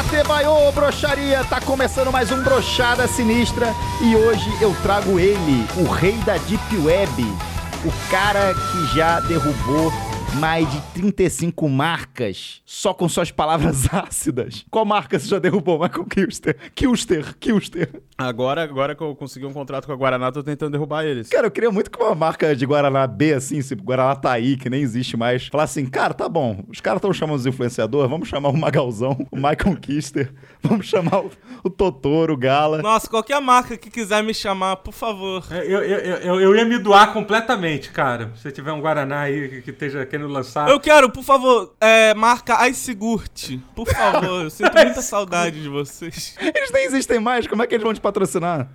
[0.00, 1.44] Atebaiô, broxaria!
[1.44, 3.66] Tá começando mais um Brochada Sinistra
[4.00, 7.22] e hoje eu trago ele, o rei da Deep Web,
[7.84, 9.92] o cara que já derrubou
[10.38, 14.64] mais de 35 marcas só com suas palavras ácidas.
[14.70, 16.56] Qual marca você já derrubou, Michael Kilster?
[16.74, 17.90] Kilster, Kilster.
[18.16, 21.28] Agora, agora que eu consegui um contrato com a Guaraná, tô tentando derrubar eles.
[21.28, 24.70] Cara, eu queria muito que uma marca de Guaraná B, assim, tipo Guaraná Taí, que
[24.70, 28.28] nem existe mais, falar assim, cara, tá bom, os caras estão chamando os influenciadores, vamos
[28.28, 31.30] chamar o Magalzão, o Michael Kister, vamos chamar o,
[31.64, 32.82] o Totoro, o Gala.
[32.82, 35.44] Nossa, qualquer marca que quiser me chamar, por favor.
[35.50, 38.32] É, Eu, eu, eu, eu ia me doar completamente, cara.
[38.36, 40.68] Se tiver um Guaraná aí que, que esteja querendo lançar.
[40.68, 43.58] Eu quero, por favor, é, marca Icegurt.
[43.74, 46.36] Por favor, eu sinto muita saudade de vocês.
[46.40, 48.68] Eles nem existem mais, como é que eles vão te patrocinar?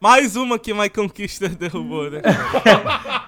[0.00, 2.22] Mais uma que My Conquister derrubou, né?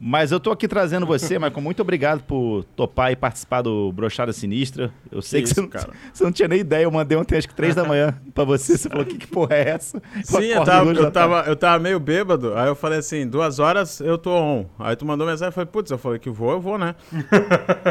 [0.00, 1.60] Mas eu tô aqui trazendo você, Michael.
[1.60, 4.92] Muito obrigado por topar e participar do Brochada Sinistra.
[5.10, 5.90] Eu sei que, Que você, isso, não, cara.
[6.12, 6.84] você não tinha nem ideia.
[6.84, 8.78] Eu mandei ontem, acho que três da manhã pra você.
[8.78, 10.00] Você falou: que, que porra é essa?
[10.22, 12.54] Sim, eu tava, eu, tava, eu tava meio bêbado.
[12.54, 14.66] Aí eu falei assim, duas horas eu tô on.
[14.78, 16.94] Aí tu mandou mensagem e falei, putz, eu falei que vou, eu vou, né?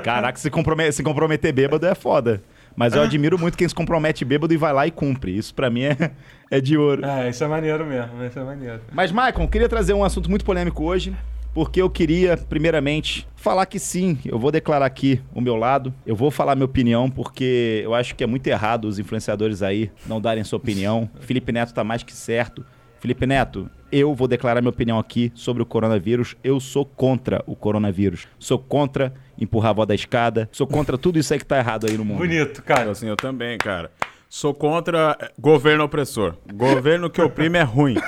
[0.04, 2.42] Caraca, se, comprome- se comprometer bêbado é foda.
[2.76, 5.36] Mas eu admiro muito quem se compromete bêbado e vai lá e cumpre.
[5.36, 6.12] Isso pra mim é,
[6.52, 7.04] é de ouro.
[7.04, 8.82] É, isso é maneiro mesmo, isso é maneiro.
[8.94, 11.16] Mas, Michael, queria trazer um assunto muito polêmico hoje,
[11.54, 16.16] porque eu queria, primeiramente, falar que sim, eu vou declarar aqui o meu lado, eu
[16.16, 20.22] vou falar minha opinião, porque eu acho que é muito errado os influenciadores aí não
[20.22, 21.10] darem sua opinião.
[21.22, 22.66] Felipe Neto tá mais que certo.
[23.00, 26.36] Felipe Neto, eu vou declarar minha opinião aqui sobre o coronavírus.
[26.44, 28.28] Eu sou contra o coronavírus.
[28.40, 30.50] Sou contra empurrar a avó da escada.
[30.52, 32.18] Sou contra tudo isso aí que tá errado aí no mundo.
[32.18, 32.92] Bonito, cara.
[32.92, 33.92] Assim, eu também, cara.
[34.30, 36.36] Sou contra eh, governo opressor.
[36.54, 37.96] Governo que oprime é ruim.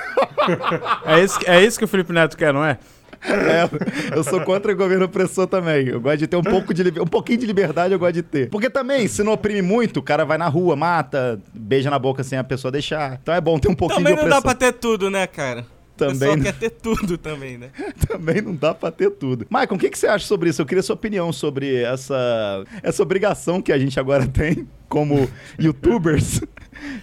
[1.06, 2.80] É isso, é isso que o Felipe Neto quer, não é?
[3.22, 5.88] É, eu sou contra o governo opressor também.
[5.88, 8.50] Eu gosto de ter um pouco de um pouquinho de liberdade, eu gosto de ter.
[8.50, 12.24] Porque também, se não oprime muito, o cara vai na rua, mata, beija na boca
[12.24, 13.20] sem a pessoa deixar.
[13.22, 14.42] Então é bom ter um pouquinho Também de não opressão.
[14.42, 15.66] dá pra ter tudo, né, cara?
[16.00, 16.44] Também não.
[16.44, 17.72] quer ter tudo também, né?
[18.08, 19.46] Também não dá pra ter tudo.
[19.50, 20.62] Maicon, o que, que você acha sobre isso?
[20.62, 26.40] Eu queria sua opinião sobre essa, essa obrigação que a gente agora tem como youtubers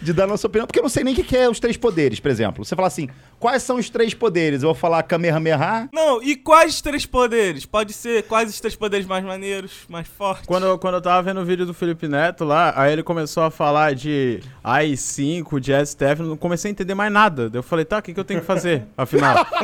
[0.03, 0.66] de dar nossa opinião.
[0.66, 2.64] Porque eu não sei nem o que, que é os três poderes, por exemplo.
[2.64, 4.62] Você fala assim, quais são os três poderes?
[4.62, 5.88] Eu vou falar Kamehameha.
[5.92, 7.64] Não, e quais três poderes?
[7.66, 10.47] Pode ser quais os três poderes mais maneiros, mais fortes?
[10.47, 13.42] Quando, eu- quando eu tava vendo o vídeo do Felipe Neto lá, aí ele começou
[13.42, 17.48] a falar de AI5, de STF, não comecei a entender mais nada.
[17.48, 19.47] Daí eu falei, tá, o que, que eu tenho que fazer, afinal?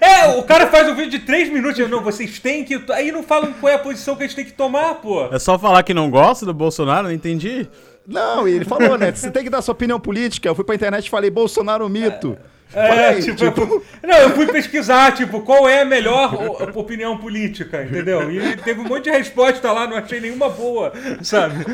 [0.00, 1.78] É, o cara faz um vídeo de 3 minutos.
[1.78, 2.80] eu, Não, vocês têm que.
[2.92, 5.26] Aí não falam qual é a posição que a gente tem que tomar, pô.
[5.32, 7.04] É só falar que não gosta do Bolsonaro?
[7.08, 7.68] Não entendi.
[8.08, 9.12] Não, e ele falou, né?
[9.12, 10.48] Você tem que dar sua opinião política.
[10.48, 12.36] Eu fui pra internet e falei, Bolsonaro mito.
[12.72, 17.16] É, Falei, tipo, eu fui- não, eu fui pesquisar, tipo, qual é a melhor opinião
[17.16, 18.30] política, entendeu?
[18.30, 20.92] E teve um monte de resposta lá, não achei nenhuma boa,
[21.22, 21.64] sabe?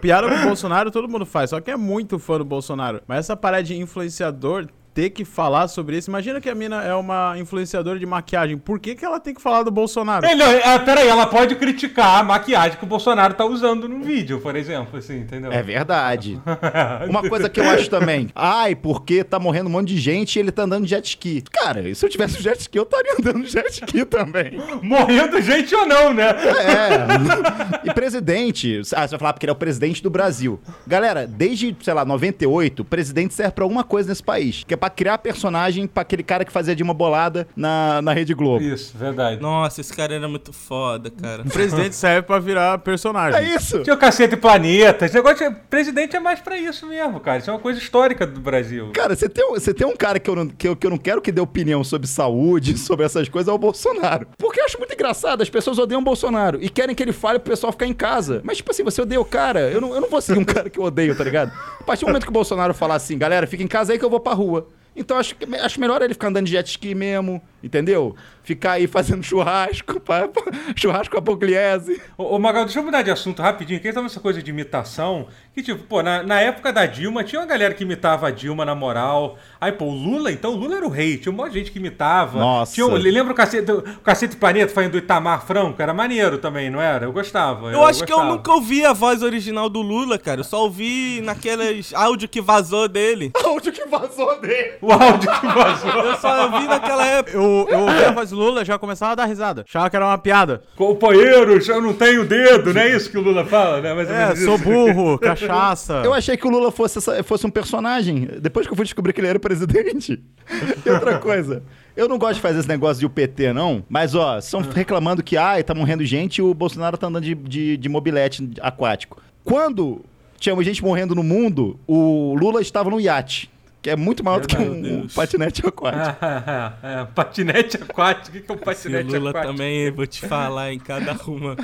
[0.00, 3.02] Piada com o Bolsonaro todo mundo faz, só que é muito fã do Bolsonaro.
[3.06, 4.66] Mas essa parada de influenciador
[4.98, 6.10] ter que falar sobre isso.
[6.10, 8.58] Imagina que a mina é uma influenciadora de maquiagem.
[8.58, 10.26] Por que, que ela tem que falar do Bolsonaro?
[10.26, 14.02] É, não, é, peraí, ela pode criticar a maquiagem que o Bolsonaro tá usando no
[14.02, 15.52] vídeo, por exemplo, assim, entendeu?
[15.52, 16.42] É verdade.
[17.08, 18.28] Uma coisa que eu acho também.
[18.34, 21.44] Ai, porque tá morrendo um monte de gente e ele tá andando de jet ski.
[21.48, 24.60] Cara, e se eu tivesse um jet ski, eu estaria andando jet ski também.
[24.82, 26.30] Morrendo gente ou não, né?
[26.30, 27.88] É.
[27.88, 28.80] E presidente.
[28.96, 30.58] Ah, você vai falar porque ele é o presidente do Brasil.
[30.84, 34.64] Galera, desde, sei lá, 98, o presidente serve pra alguma coisa nesse país.
[34.64, 38.12] Que é pra criar personagem pra aquele cara que fazia de uma bolada na, na
[38.12, 38.62] Rede Globo.
[38.62, 39.40] Isso, verdade.
[39.40, 41.42] Nossa, esse cara era muito foda, cara.
[41.42, 43.40] O presidente serve pra virar personagem.
[43.40, 43.82] É isso.
[43.82, 47.38] Tinha o Cacete Planeta, esse negócio de presidente é mais pra isso mesmo, cara.
[47.38, 48.90] Isso é uma coisa histórica do Brasil.
[48.94, 50.90] Cara, você tem, um- você tem um cara que eu, não, que, eu, que eu
[50.90, 54.26] não quero que dê opinião sobre saúde, sobre essas coisas, é o Bolsonaro.
[54.38, 57.38] Porque eu acho muito engraçado, as pessoas odeiam o Bolsonaro e querem que ele fale
[57.38, 58.40] pro pessoal ficar em casa.
[58.44, 60.68] Mas, tipo assim, você odeia o cara, eu não, eu não vou seguir um cara
[60.70, 61.52] que eu odeio, tá ligado?
[61.80, 64.04] A partir do momento que o Bolsonaro falar assim, galera, fica em casa aí que
[64.04, 64.68] eu vou pra rua.
[64.98, 68.16] Então acho, que- acho melhor ele ficar andando de jet ski mesmo, entendeu?
[68.42, 70.28] Ficar aí fazendo churrasco, pra,
[70.76, 72.02] churrasco a Pugliese.
[72.16, 75.28] Ô, ô Magal, deixa eu mudar de assunto rapidinho, que tava essa coisa de imitação,
[75.62, 78.64] que tipo, pô, na, na época da Dilma, tinha uma galera que imitava a Dilma
[78.64, 79.36] na moral.
[79.60, 81.72] Aí, pô, o Lula, então, o Lula era o rei, tinha um monte de gente
[81.72, 82.38] que imitava.
[82.38, 82.72] Nossa.
[82.74, 85.80] Tinha, um- lembra o Cacete, o Cacete Planeta fazendo do Itamar Franco?
[85.82, 87.06] Era maneiro também, não era?
[87.06, 87.70] Eu gostava.
[87.72, 88.36] Eu acho que eu gostava.
[88.36, 90.40] nunca ouvi a voz original do Lula, cara.
[90.40, 93.32] Eu só ouvi naqueles áudio que vazou dele.
[93.44, 94.74] Áudio que vazou dele.
[94.80, 95.90] O áudio que vazou.
[96.04, 99.14] Eu só ouvi naquela É, Eu, eu ouvi a voz do Lula já começava a
[99.16, 99.64] dar risada.
[99.66, 100.62] Achava que era uma piada.
[100.76, 103.94] Companheiros, eu não tenho dedo, não é isso que o Lula fala, né?
[103.94, 105.18] Mais ou É, menos sou burro,
[105.54, 106.02] cachaça.
[106.04, 108.28] Eu achei que o Lula fosse, essa- fosse um personagem.
[108.40, 110.22] Depois que eu fui descobrir que ele era o presidente.
[110.86, 111.62] E outra coisa.
[111.96, 113.84] Eu não gosto de fazer esse negócio de UPT, não.
[113.88, 117.34] Mas, ó, estão reclamando que, ai, tá morrendo gente e o Bolsonaro tá andando de,
[117.34, 119.20] de, de mobilete aquático.
[119.44, 120.02] Quando
[120.38, 123.50] tinha gente morrendo no mundo, o Lula estava no iate.
[123.82, 126.16] Que é muito maior do que um, um patinete aquático.
[126.20, 128.28] Ah, é, patinete aquático.
[128.28, 129.52] O que que é um patinete Lula aquático?
[129.52, 131.56] também, vou te falar, em cada uma.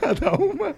[0.00, 0.74] Cada uma.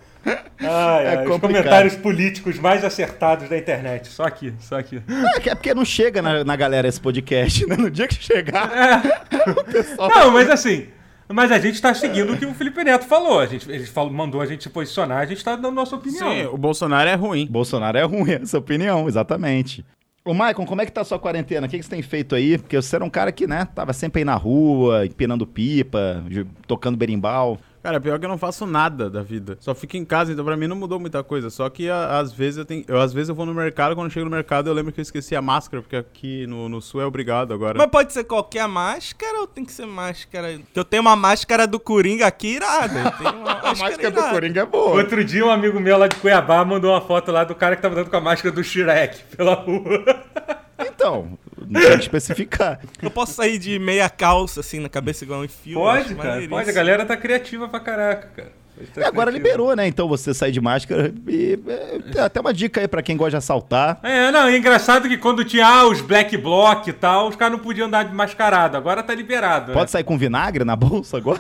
[0.61, 4.09] Ai, É ai, os comentários políticos mais acertados da internet.
[4.09, 5.03] Só aqui, só aqui.
[5.37, 7.77] É, que- é porque não chega na, na galera esse podcast, né?
[7.77, 9.03] No dia que chegar,
[9.59, 10.09] o pessoal.
[10.09, 10.87] Não, mas assim.
[11.27, 13.41] Mas a gente tá seguindo o que o Felipe Neto falou.
[13.41, 16.31] A gente, ele falou, mandou a gente se posicionar, a gente tá dando nossa opinião.
[16.31, 17.47] Sim, o Bolsonaro é ruim.
[17.51, 19.85] Bolsonaro é ruim, essa opinião, exatamente.
[20.23, 21.67] Ô, Maicon, como é que tá a sua quarentena?
[21.67, 22.57] O que, que você tem feito aí?
[22.59, 26.23] Porque você era um cara que, né, tava sempre aí na rua, empinando pipa,
[26.67, 27.59] tocando berimbau.
[27.85, 29.59] Cara, pior que eu não faço nada da vida.
[29.61, 31.51] Só fico em casa, então pra mim não mudou muita coisa.
[31.51, 32.83] Só que a- às vezes eu tenho.
[32.89, 35.01] Eu, às vezes eu vou no mercado, quando eu chego no mercado, eu lembro que
[35.01, 37.77] eu esqueci a máscara, porque aqui no, no sul é obrigado agora.
[37.77, 40.59] Mas pode ser qualquer máscara ou tem que ser máscara?
[40.73, 43.13] Que eu tenho uma máscara do Coringa aqui irada.
[43.21, 44.23] A máscara, máscara do.
[44.31, 44.97] Coringa é boa.
[45.03, 47.83] Outro dia, um amigo meu lá de Cuiabá mandou uma foto lá do cara que
[47.83, 50.03] tava dando com a máscara do Shrek pela rua.
[50.79, 52.81] Então, não tem que especificar.
[53.01, 55.81] Eu posso sair de meia calça, assim, na cabeça igual um filme.
[55.81, 56.71] Pode, cara, pode.
[56.71, 58.65] A galera tá criativa pra caraca, cara.
[58.93, 59.87] Tá E agora liberou, né?
[59.87, 63.31] Então você sair de máscara e é, tem até uma dica aí pra quem gosta
[63.31, 64.01] de assaltar.
[64.03, 67.57] É, não, é engraçado que quando tinha ah, os black bloc e tal, os caras
[67.57, 68.77] não podiam andar de mascarado.
[68.77, 69.69] Agora tá liberado.
[69.69, 69.75] né?
[69.75, 71.39] Pode sair com vinagre na bolsa agora?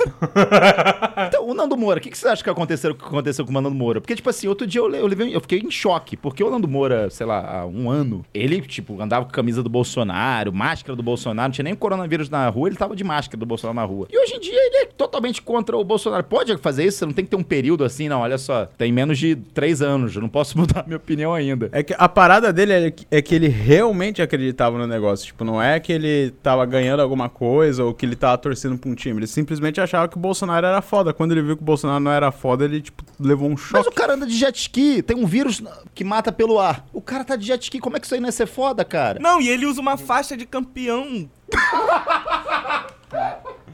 [1.45, 4.01] o Nando Moura, o que, que você acha que aconteceu, aconteceu com o Nando Moura?
[4.01, 6.69] Porque, tipo assim, outro dia eu, eu, levei, eu fiquei em choque, porque o Nando
[6.69, 11.03] Moura, sei lá, há um ano, ele, tipo, andava com camisa do Bolsonaro, máscara do
[11.03, 14.09] Bolsonaro, não tinha nem coronavírus na rua, ele tava de máscara do Bolsonaro na rua.
[14.11, 16.25] E hoje em dia ele é totalmente contra o Bolsonaro.
[16.25, 16.99] Pode fazer isso?
[16.99, 19.83] Você não tem que ter um período assim, não, olha só, tem menos de três
[19.83, 21.69] anos, eu não posso mudar minha opinião ainda.
[21.73, 25.27] É que a parada dele é que, é que ele realmente acreditava no negócio.
[25.27, 28.91] Tipo, não é que ele tava ganhando alguma coisa ou que ele tava torcendo pra
[28.91, 29.19] um time.
[29.19, 31.13] Ele simplesmente achava que o Bolsonaro era foda.
[31.13, 33.89] Quando ele viu que o Bolsonaro não era foda, ele, tipo, levou um Mas choque.
[33.89, 35.63] o cara anda de jet ski, tem um vírus
[35.95, 36.87] que mata pelo ar.
[36.93, 38.85] O cara tá de jet ski, como é que isso aí não ia ser foda,
[38.85, 39.19] cara?
[39.21, 41.29] Não, e ele usa uma faixa de campeão.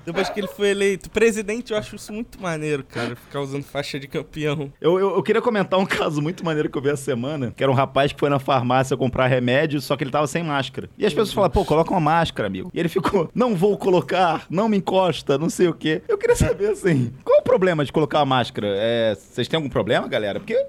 [0.04, 3.14] Depois que ele foi eleito presidente, eu acho isso muito maneiro, cara.
[3.16, 4.72] Ficar usando faixa de campeão.
[4.80, 7.62] Eu, eu, eu queria comentar um caso muito maneiro que eu vi essa semana, que
[7.62, 10.88] era um rapaz que foi na farmácia comprar remédio, só que ele tava sem máscara.
[10.96, 12.70] E as pessoas falaram, pô, coloca uma máscara, amigo.
[12.72, 16.02] E ele ficou, não vou colocar, não me encosta, não sei o quê.
[16.08, 18.68] Eu queria saber, assim, qual o problema de colocar a máscara?
[18.70, 20.40] É, vocês têm algum problema, galera?
[20.40, 20.66] Porque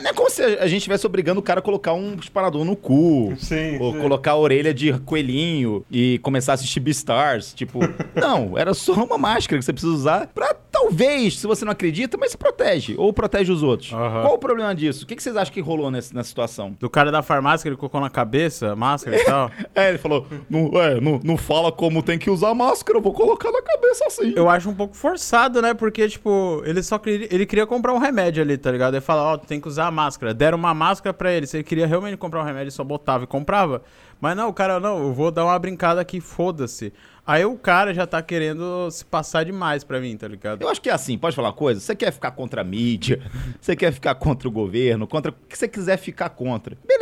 [0.00, 2.64] é, não é como se a gente estivesse obrigando o cara a colocar um disparador
[2.64, 3.34] no cu.
[3.38, 4.00] Sim, Ou sim.
[4.00, 7.52] colocar a orelha de coelhinho e começar a assistir Beastars.
[7.54, 7.78] Tipo,
[8.14, 12.16] não, era só uma máscara que você precisa usar pra talvez, se você não acredita,
[12.16, 12.94] mas se protege.
[12.96, 13.92] Ou protege os outros.
[13.92, 14.22] Aham.
[14.22, 15.04] Qual o problema disso?
[15.04, 16.74] O que vocês acham que rolou nesse- nessa situação?
[16.78, 19.50] Do cara da farmácia que ele colocou na cabeça, a máscara e tal.
[19.74, 23.12] É, ele falou: não, é, não, não fala como tem que usar máscara, eu vou
[23.12, 24.32] colocar na cabeça assim.
[24.34, 25.74] Eu acho um pouco forçado, né?
[25.74, 28.94] Porque, tipo, ele só queria, ele queria comprar um remédio ali, tá ligado?
[28.94, 30.32] Ele fala, ó, tu tem que usar máscara.
[30.34, 31.46] Deram uma máscara pra ele.
[31.46, 33.82] Se ele queria realmente comprar um remédio, ele só botava e comprava.
[34.20, 36.92] Mas não, o cara, não, eu vou dar uma brincada aqui, foda-se.
[37.26, 40.62] Aí o cara já tá querendo se passar demais pra mim, tá ligado?
[40.62, 41.80] Eu acho que é assim, pode falar uma coisa?
[41.80, 43.22] Você quer ficar contra a mídia,
[43.60, 46.76] você quer ficar contra o governo, contra o que você quiser ficar contra.
[46.86, 46.99] Beleza,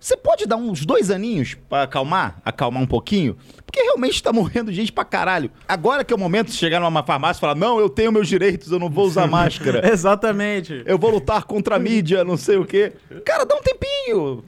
[0.00, 4.72] você pode dar uns dois aninhos pra acalmar, acalmar um pouquinho, porque realmente tá morrendo
[4.72, 5.50] gente pra caralho.
[5.68, 8.28] Agora que é o momento de chegar numa farmácia e falar, não, eu tenho meus
[8.28, 9.88] direitos, eu não vou usar máscara.
[9.90, 10.82] Exatamente.
[10.86, 12.92] Eu vou lutar contra a mídia, não sei o quê.
[13.24, 14.44] Cara, dá um tempinho.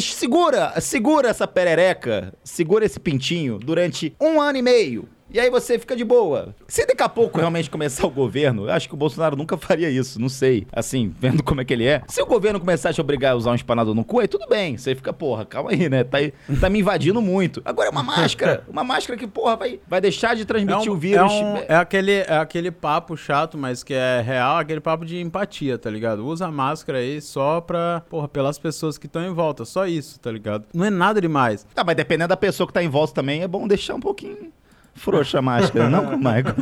[0.00, 5.08] Segura, segura essa perereca, segura esse pintinho durante um ano e meio.
[5.30, 6.54] E aí você fica de boa.
[6.66, 9.90] Se daqui a pouco realmente começar o governo, eu acho que o Bolsonaro nunca faria
[9.90, 10.66] isso, não sei.
[10.72, 12.02] Assim, vendo como é que ele é.
[12.08, 14.46] Se o governo começar a te obrigar a usar um espanador no cu, aí tudo
[14.48, 14.76] bem.
[14.76, 16.02] Você fica, porra, calma aí, né?
[16.04, 16.18] Tá,
[16.60, 17.60] tá me invadindo muito.
[17.64, 18.64] Agora é uma máscara.
[18.68, 21.30] Uma máscara que, porra, vai, vai deixar de transmitir um- o vírus.
[21.32, 25.20] É, um- é aquele, é aquele papo chato, mas que é real, aquele papo de
[25.20, 26.24] empatia, tá ligado?
[26.26, 30.18] Usa a máscara aí só pra, porra, pelas pessoas que estão em volta, só isso,
[30.20, 30.64] tá ligado?
[30.72, 31.66] Não é nada demais.
[31.74, 34.52] Tá, mas dependendo da pessoa que tá em volta também, é bom deixar um pouquinho
[34.98, 36.54] frouxa a máscara, não, Michael?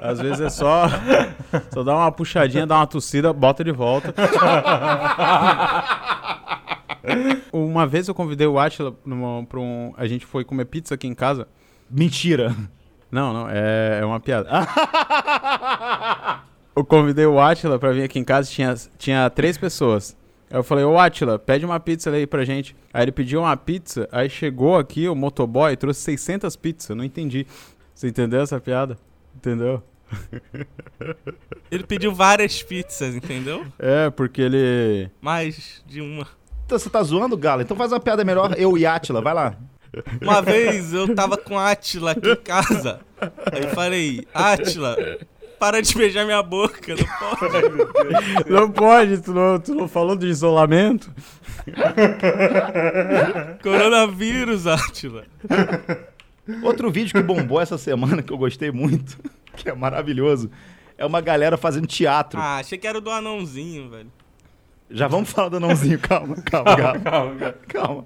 [0.00, 0.86] Às vezes é só,
[1.72, 4.14] só dar uma puxadinha, dar uma tossida, bota de volta.
[7.52, 8.94] Uma vez eu convidei o Atila
[9.48, 9.92] pra um.
[9.96, 11.46] A gente foi comer pizza aqui em casa.
[11.90, 12.54] Mentira.
[13.10, 14.48] Não, não, é, é uma piada.
[16.74, 20.16] Eu convidei o Atila pra vir aqui em casa, tinha, tinha três pessoas.
[20.50, 22.74] Aí eu falei, ô Atila, pede uma pizza aí pra gente.
[22.94, 27.46] Aí ele pediu uma pizza, aí chegou aqui o motoboy trouxe 600 pizzas, não entendi.
[27.94, 28.98] Você entendeu essa piada?
[29.36, 29.82] Entendeu?
[31.70, 33.64] Ele pediu várias pizzas, entendeu?
[33.78, 35.10] É, porque ele...
[35.20, 36.26] Mais de uma.
[36.66, 37.62] Então você tá zoando, Gala?
[37.62, 39.56] Então faz uma piada melhor, eu e Atila, vai lá.
[40.20, 43.00] Uma vez eu tava com a Atila aqui em casa.
[43.52, 44.96] Aí eu falei, Atila,
[45.58, 48.50] para de beijar minha boca, não pode.
[48.50, 51.12] Não pode, tu não, tu não falou de isolamento?
[53.62, 55.24] Coronavírus, Atila.
[56.62, 59.18] Outro vídeo que bombou essa semana, que eu gostei muito,
[59.56, 60.50] que é maravilhoso,
[60.98, 62.40] é uma galera fazendo teatro.
[62.40, 64.10] Ah, achei que era o do anãozinho, velho.
[64.90, 67.00] Já vamos falar do anãozinho, calma, calma, calma.
[67.00, 67.58] Calma, cara.
[67.68, 68.04] Calma.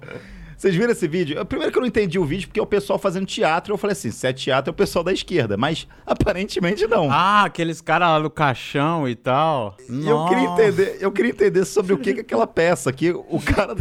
[0.57, 1.45] Vocês viram esse vídeo?
[1.45, 3.71] Primeiro que eu não entendi o vídeo, porque é o pessoal fazendo teatro.
[3.71, 5.55] Eu falei assim, se é teatro é o pessoal da esquerda.
[5.55, 7.11] Mas aparentemente não.
[7.11, 9.77] Ah, aqueles caras lá do caixão e tal.
[9.87, 13.39] Eu queria entender, eu queria entender sobre o que que é aquela peça, que o
[13.39, 13.75] cara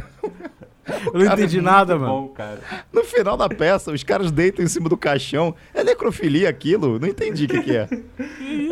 [1.13, 2.13] Eu não entendi nada, mano.
[2.13, 2.59] Bom, cara.
[2.93, 5.55] no final da peça, os caras deitam em cima do caixão.
[5.75, 6.99] É necrofilia aquilo?
[6.99, 7.89] Não entendi o que, que é.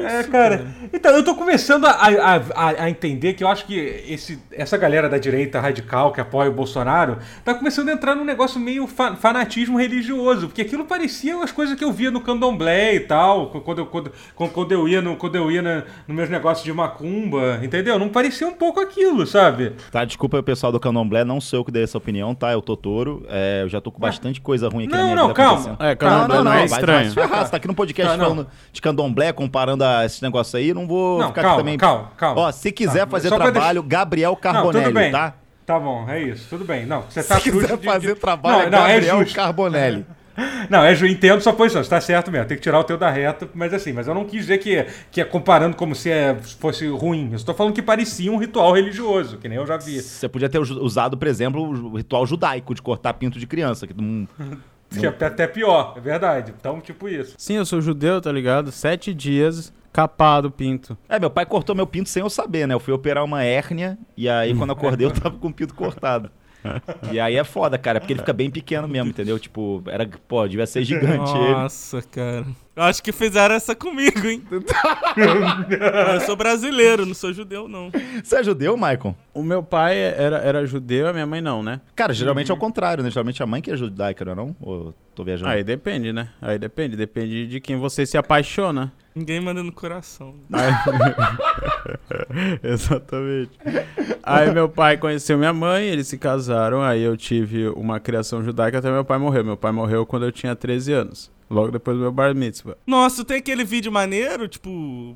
[0.04, 0.66] É, cara.
[0.92, 3.74] Então, eu tô começando a, a, a- a entender que eu acho que
[4.08, 8.24] esse, essa galera da direita radical que apoia o Bolsonaro tá começando a entrar num
[8.24, 10.46] negócio meio fa- fanatismo religioso.
[10.48, 14.12] Porque aquilo parecia as coisas que eu via no candomblé e tal, quando eu, quando,
[14.34, 17.98] quando eu ia, no, quando eu ia na, nos meus negócios de macumba, entendeu?
[17.98, 19.72] Não parecia um pouco aquilo, sabe?
[19.90, 22.52] Tá, desculpa o pessoal do Candomblé, não sou eu que dei essa opinião, tá?
[22.52, 23.24] Eu tô touro.
[23.28, 25.52] É, eu já tô com bastante coisa ruim aqui na Não, minha não, vida calma.
[25.60, 25.88] acontecendo.
[25.88, 26.98] É, Candomblé não, é vai- estranho.
[27.00, 28.24] Vai, se ferrar, você tá aqui no podcast Tá, não.
[28.30, 31.78] falando de candomblé, comparando a esses negócios aí, não vou Não, ficar calma, aqui também.
[31.78, 32.40] calma, calma.
[32.42, 35.10] Ó, se quiser Tá, fazer trabalho, Gabriel Não, Carbonelli, tudo bem.
[35.12, 35.34] tá?
[35.66, 36.84] Tá bom, é isso, tudo bem.
[36.84, 39.18] Não, você Se tá quiser justo de- fazer de- trabalho, é não, não, é Gabriel
[39.20, 39.34] justo.
[39.34, 40.06] Carbonelli.
[40.68, 43.10] Não, é, entendo sua posição, você tá certo mesmo, tem que tirar o teu da
[43.10, 46.36] reta, mas assim, mas eu não quis dizer que, que é comparando como se é,
[46.58, 47.28] fosse ruim.
[47.30, 50.00] Eu estou falando que parecia um ritual religioso, que nem eu já vi.
[50.00, 53.86] Você podia ter us- usado, por exemplo, o ritual judaico de cortar pinto de criança.
[53.86, 54.26] Que não...
[54.90, 56.54] Que é até pior, é verdade.
[56.56, 57.34] Então, tipo isso.
[57.36, 58.70] Sim, eu sou judeu, tá ligado?
[58.70, 60.96] Sete dias, capado o pinto.
[61.08, 62.74] É, meu pai cortou meu pinto sem eu saber, né?
[62.74, 65.74] Eu fui operar uma hérnia e aí quando eu acordei eu tava com o pinto
[65.74, 66.30] cortado.
[67.12, 69.38] E aí é foda, cara, porque ele fica bem pequeno mesmo, entendeu?
[69.38, 71.52] Tipo, era, pô, devia ser gigante ele.
[71.52, 72.46] Nossa, cara.
[72.76, 74.42] Eu acho que fizeram essa comigo, hein?
[76.12, 77.90] eu sou brasileiro, não sou judeu, não.
[78.22, 79.14] Você é judeu, Maicon?
[79.32, 81.80] O meu pai era, era judeu, a minha mãe não, né?
[81.94, 83.10] Cara, geralmente é o contrário, né?
[83.10, 84.56] Geralmente a mãe que é judaica, não é não?
[84.60, 85.50] Ou eu tô viajando?
[85.50, 86.30] Aí depende, né?
[86.42, 88.92] Aí depende, depende de quem você se apaixona.
[89.14, 90.34] Ninguém manda no coração.
[90.52, 90.72] Aí...
[92.60, 93.52] Exatamente.
[94.20, 98.78] Aí meu pai conheceu minha mãe, eles se casaram, aí eu tive uma criação judaica
[98.78, 99.44] até meu pai morreu.
[99.44, 102.76] Meu pai morreu quando eu tinha 13 anos, logo depois do meu bar mitzvah.
[102.86, 104.68] Nossa, tem aquele vídeo maneiro, tipo,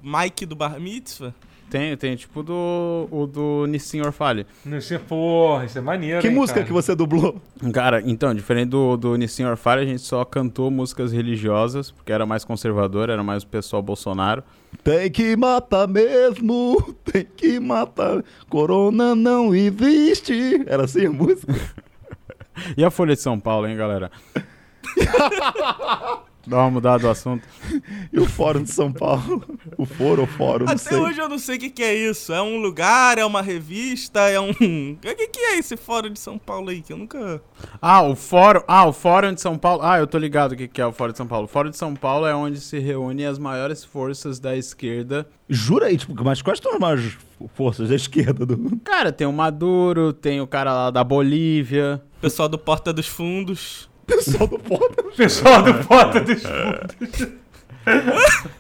[0.03, 1.35] Mike do Bar Mitzvah?
[1.71, 4.47] Tem, tem tipo do, o do Nissim Orfale.
[4.65, 6.23] Isso é, porra, isso é maneiro.
[6.23, 6.67] Que hein, música cara?
[6.67, 7.41] que você dublou?
[7.75, 12.25] Cara, então, diferente do, do Nissim Orfale, a gente só cantou músicas religiosas, porque era
[12.25, 14.43] mais conservador, era mais o pessoal Bolsonaro.
[14.83, 18.25] Tem que matar mesmo, tem que matar.
[18.49, 20.63] Corona não existe.
[20.67, 21.55] Era assim a música?
[22.77, 24.11] E a Folha de São Paulo, hein, galera?
[26.49, 27.47] Dá uma mudada do assunto.
[28.11, 29.45] E o Fórum de São Paulo?
[29.77, 30.97] O Foro ou Fórum, Até sei.
[30.99, 32.33] hoje eu não sei o que, que é isso.
[32.33, 34.49] É um lugar, é uma revista, é um.
[34.99, 36.81] O que, que é esse fórum de São Paulo aí?
[36.81, 37.43] Que eu nunca.
[37.83, 38.63] Ah, o fórum.
[38.67, 39.83] Ah, o fórum de São Paulo.
[39.83, 41.45] Ah, eu tô ligado o que, que é o fórum de São Paulo.
[41.45, 45.29] O fórum de São Paulo é onde se reúnem as maiores forças da esquerda.
[45.49, 47.17] Jura aí, tipo, mas quais são as maiores
[47.55, 48.77] forças da esquerda do.
[48.85, 52.03] Cara, tem o Maduro, tem o cara lá da Bolívia.
[52.21, 53.88] Pessoal do Porta dos Fundos.
[54.09, 55.03] Pessoal do Porta.
[55.17, 57.29] Pessoal do Porta dos Fundos.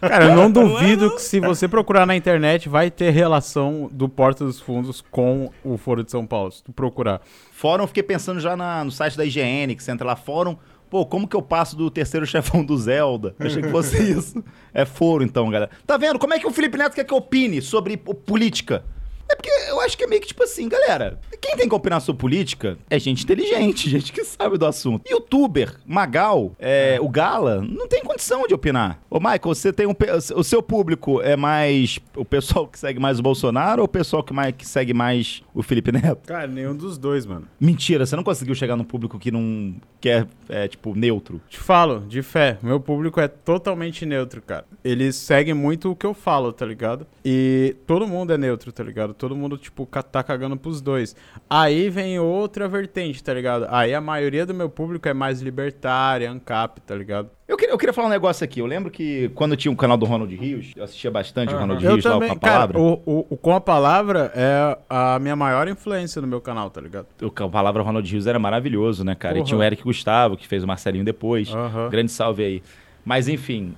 [0.00, 1.14] Cara, eu não Não é, duvido não.
[1.16, 5.76] que se você procurar na internet vai ter relação do Porta dos Fundos com o
[5.76, 7.20] Foro de São Paulo, se tu procurar.
[7.52, 10.56] Fórum, eu fiquei pensando já na- no site da IGN, que você entra lá, fórum.
[10.88, 13.34] Pô, como que eu passo do terceiro chefão do Zelda?
[13.38, 14.42] Achei que fosse isso.
[14.72, 15.70] É foro, então, galera.
[15.86, 16.18] Tá vendo?
[16.18, 18.82] Como é que o Felipe Neto quer que eu opine sobre política?
[19.30, 21.18] É porque eu acho que é meio que tipo assim, galera.
[21.40, 25.08] Quem tem que opinar sobre política é gente inteligente, gente que sabe do assunto.
[25.08, 29.00] Youtuber, Magal, é, o Gala, não tem condição de opinar.
[29.10, 29.94] Ô, Michael, você tem um.
[30.34, 34.22] O seu público é mais o pessoal que segue mais o Bolsonaro ou o pessoal
[34.22, 36.28] que, mais, que segue mais o Felipe Neto?
[36.28, 37.48] Cara, nenhum dos dois, mano.
[37.58, 41.40] Mentira, você não conseguiu chegar num público que não quer, é, tipo, neutro.
[41.48, 44.64] Te falo, de fé, meu público é totalmente neutro, cara.
[44.84, 47.08] Eles seguem muito o que eu falo, tá ligado?
[47.24, 49.12] E todo mundo é neutro, tá ligado?
[49.12, 51.16] Todo mundo tipo, tá cagando pros dois.
[51.50, 53.66] Aí vem outra vertente, tá ligado?
[53.68, 57.30] Aí a maioria do meu público é mais libertária, ANCAP, tá ligado?
[57.48, 58.60] Eu queria, eu queria falar um negócio aqui.
[58.60, 61.60] Eu lembro que quando tinha o canal do Ronald Rios, eu assistia bastante o Aham.
[61.62, 62.78] Ronald Eu Rios lá também, com a cara, palavra.
[62.78, 66.78] o, o, o Com a Palavra é a minha maior influência no meu canal, tá
[66.78, 67.06] ligado?
[67.22, 69.36] O, a palavra Ronald Rios era maravilhoso, né, cara?
[69.36, 69.46] E Porra.
[69.48, 71.48] tinha o Eric Gustavo, que fez o Marcelinho depois.
[71.48, 71.88] Aham.
[71.88, 72.62] Grande salve aí.
[73.02, 73.74] Mas enfim,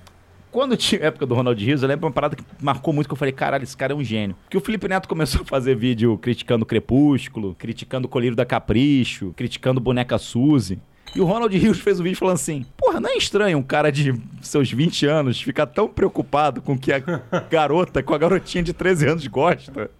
[0.50, 3.12] quando tinha a época do Ronald Rios, eu lembro uma parada que marcou muito que
[3.12, 4.34] eu falei, caralho, esse cara é um gênio.
[4.50, 8.44] Que o Felipe Neto começou a fazer vídeo criticando o Crepúsculo, criticando o Colírio da
[8.44, 10.80] Capricho, criticando Boneca Suzy.
[11.14, 13.90] E o Ronald Rios fez um vídeo falando assim: Porra, não é estranho um cara
[13.90, 16.98] de seus 20 anos ficar tão preocupado com o que a
[17.50, 19.90] garota, com a garotinha de 13 anos gosta?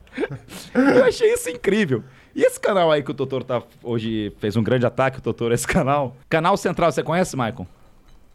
[0.75, 2.05] Eu achei isso incrível.
[2.35, 5.53] E esse canal aí que o Totoro tá hoje fez um grande ataque, o Totoro,
[5.53, 6.17] esse canal.
[6.29, 7.67] Canal Central, você conhece, Michael?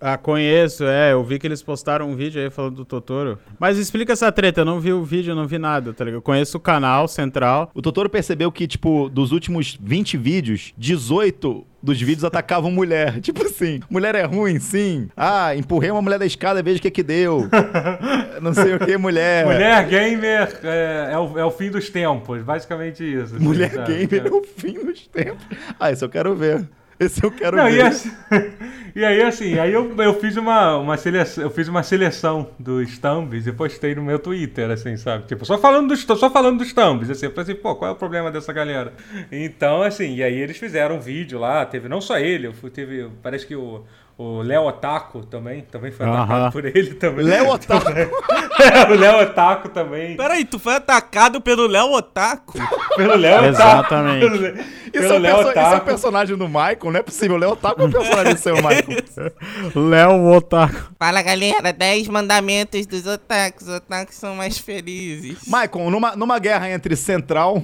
[0.07, 1.13] Ah, conheço, é.
[1.13, 3.39] Eu vi que eles postaram um vídeo aí falando do Totoro.
[3.59, 6.19] Mas explica essa treta, eu não vi o vídeo, eu não vi nada, tá ligado?
[6.19, 7.71] Eu conheço o canal central.
[7.73, 13.19] O Totoro percebeu que, tipo, dos últimos 20 vídeos, 18 dos vídeos atacavam mulher.
[13.25, 15.09] Tipo assim, mulher é ruim, sim.
[15.17, 17.49] Ah, empurrei uma mulher da escada, veja o que que deu.
[18.43, 19.45] Não sei o que, mulher.
[19.45, 23.35] Mulher gamer é, é, o, é o fim dos tempos, basicamente isso.
[23.35, 24.05] assim, Mulher sabe?
[24.05, 25.43] gamer é o fim dos tempos.
[25.79, 26.67] Ah, esse eu quero ver.
[26.99, 27.93] Esse eu quero Não, e, ver.
[28.95, 32.97] e aí, assim, aí eu, eu fiz uma, uma seleção, eu fiz uma seleção dos
[32.97, 35.25] thumbs e postei no meu Twitter, assim, sabe?
[35.27, 37.93] Tipo, só falando dos, só falando dos thumbs, assim, eu falei assim, pô, qual é
[37.93, 38.93] o problema dessa galera?
[39.31, 42.69] Então, assim, e aí eles fizeram um vídeo lá, teve não só ele, eu fui-
[42.69, 43.83] teve, parece que o
[44.17, 47.25] o Léo Otaku também, também foi atacado por ele também.
[47.25, 47.89] Léo Otaku.
[47.91, 50.15] É, o Léo Otaku também.
[50.15, 52.53] Peraí, tu foi atacado pelo Léo Otaku?
[52.95, 53.49] Pelo Léo Otaku.
[53.49, 54.19] Exatamente.
[54.21, 55.85] Pelo, Isso, pelo é o Léo perso- isso é o Otaku.
[55.85, 57.35] personagem do Michael, não é possível.
[57.35, 58.84] O Léo Otaku é o personagem do seu Michael.
[59.75, 60.91] Léo Otaku.
[60.99, 63.67] Fala galera, 10 mandamentos dos otakus.
[63.67, 65.39] Otakus são mais felizes.
[65.45, 67.61] Michael, numa, numa guerra entre Central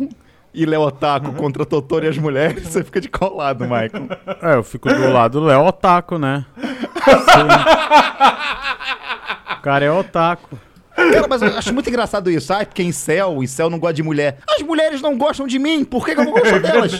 [0.54, 4.10] e Léo Otaku contra Totoro e as mulheres, você fica de qual lado, Michael?
[4.42, 6.46] É, eu fico do lado do Léo Otaku, né?
[6.58, 7.48] Sim.
[9.52, 10.58] O cara é otaku.
[10.96, 12.54] Cara, mas eu acho muito engraçado isso.
[12.54, 14.38] Ah, porque em céu, em céu não gosta de mulher.
[14.48, 17.00] As mulheres não gostam de mim, por que, que eu vou gostar delas?